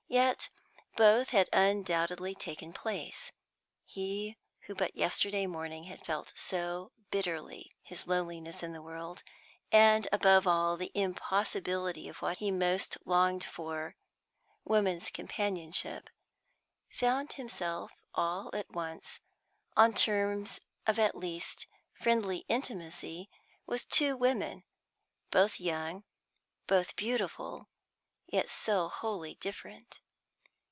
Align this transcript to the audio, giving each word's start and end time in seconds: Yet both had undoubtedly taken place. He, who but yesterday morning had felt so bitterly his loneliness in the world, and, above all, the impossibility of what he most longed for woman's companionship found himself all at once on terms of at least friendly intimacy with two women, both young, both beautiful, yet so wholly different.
Yet 0.13 0.49
both 0.97 1.29
had 1.29 1.47
undoubtedly 1.53 2.35
taken 2.35 2.73
place. 2.73 3.31
He, 3.85 4.35
who 4.67 4.75
but 4.75 4.93
yesterday 4.93 5.47
morning 5.47 5.85
had 5.85 6.05
felt 6.05 6.33
so 6.35 6.91
bitterly 7.11 7.71
his 7.81 8.07
loneliness 8.07 8.61
in 8.61 8.73
the 8.73 8.81
world, 8.81 9.23
and, 9.71 10.09
above 10.11 10.45
all, 10.45 10.75
the 10.75 10.91
impossibility 10.93 12.09
of 12.09 12.21
what 12.21 12.39
he 12.39 12.51
most 12.51 12.97
longed 13.05 13.45
for 13.45 13.95
woman's 14.65 15.09
companionship 15.11 16.09
found 16.89 17.31
himself 17.33 17.93
all 18.13 18.49
at 18.53 18.69
once 18.69 19.21
on 19.77 19.93
terms 19.93 20.59
of 20.85 20.99
at 20.99 21.15
least 21.15 21.67
friendly 21.93 22.43
intimacy 22.49 23.29
with 23.65 23.87
two 23.87 24.17
women, 24.17 24.65
both 25.31 25.57
young, 25.57 26.03
both 26.67 26.97
beautiful, 26.97 27.69
yet 28.27 28.49
so 28.49 28.87
wholly 28.87 29.35
different. 29.41 29.99